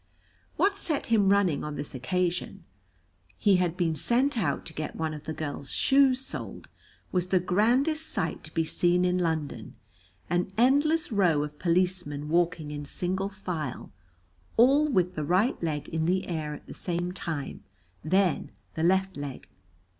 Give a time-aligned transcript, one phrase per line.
[0.55, 2.63] What set him running on this occasion
[3.37, 6.67] (he had been sent out to get one of the girls' shoes soled)
[7.11, 9.75] was the grandest sight to be seen in London
[10.27, 13.91] an endless row of policemen walking in single file,
[14.57, 17.63] all with the right leg in the air at the same time,
[18.03, 19.47] then the left leg.